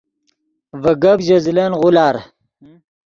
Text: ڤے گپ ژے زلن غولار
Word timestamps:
ڤے 0.81 0.91
گپ 1.03 1.19
ژے 1.25 1.37
زلن 1.45 1.71
غولار 1.79 2.15